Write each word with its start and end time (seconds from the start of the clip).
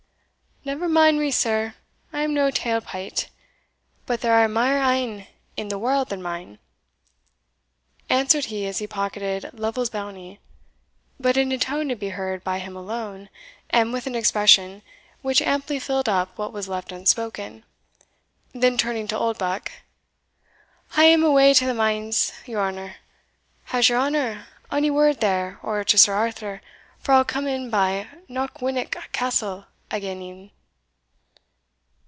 "Never 0.63 0.87
mind 0.87 1.19
me, 1.19 1.31
sir 1.31 1.73
I 2.13 2.21
am 2.21 2.35
no 2.35 2.51
tale 2.51 2.81
pyet; 2.81 3.29
but 4.05 4.21
there 4.21 4.35
are 4.35 4.47
mair 4.47 4.77
een 4.83 5.25
in 5.57 5.69
the 5.69 5.79
warld 5.79 6.09
than 6.09 6.21
mine," 6.21 6.59
answered 8.09 8.45
he 8.45 8.67
as 8.67 8.77
he 8.77 8.85
pocketed 8.85 9.55
Lovel's 9.57 9.89
bounty, 9.89 10.39
but 11.19 11.35
in 11.35 11.51
a 11.51 11.57
tone 11.57 11.87
to 11.89 11.95
be 11.95 12.09
heard 12.09 12.43
by 12.43 12.59
him 12.59 12.77
alone, 12.77 13.29
and 13.71 13.91
with 13.91 14.05
an 14.05 14.13
expression 14.13 14.83
which 15.23 15.41
amply 15.41 15.79
filled 15.79 16.07
up 16.07 16.37
what 16.37 16.53
was 16.53 16.69
left 16.69 16.91
unspoken. 16.91 17.63
Then 18.53 18.77
turning 18.77 19.07
to 19.07 19.17
Oldbuck 19.17 19.71
"I 20.95 21.05
am 21.05 21.23
awa' 21.23 21.55
to 21.55 21.65
the 21.65 21.73
manse, 21.73 22.33
your 22.45 22.61
honour. 22.61 22.97
Has 23.73 23.89
your 23.89 23.97
honour 23.97 24.45
ony 24.71 24.91
word 24.91 25.21
there, 25.21 25.59
or 25.63 25.83
to 25.85 25.97
Sir 25.97 26.13
Arthur, 26.13 26.61
for 26.99 27.13
I'll 27.13 27.25
come 27.25 27.47
in 27.47 27.71
by 27.71 28.07
Knockwinnock 28.29 29.11
Castle 29.11 29.65
again 29.93 30.21
e'en?" 30.21 30.49